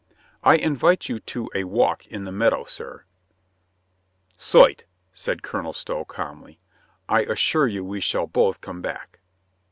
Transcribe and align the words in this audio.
"I 0.43 0.55
invite 0.55 1.09
you 1.09 1.19
to 1.19 1.47
a 1.53 1.63
walk 1.65 2.07
in 2.07 2.23
the 2.25 2.31
meadow, 2.31 2.65
sir." 2.65 3.05
"Soit," 4.35 4.85
said 5.13 5.43
Colonel 5.43 5.73
Stow 5.73 6.05
calmly. 6.05 6.59
"I 7.07 7.21
assure 7.21 7.67
you 7.67 7.85
we 7.85 7.99
shall 8.01 8.25
both 8.25 8.61
come 8.61 8.81
back." 8.81 9.19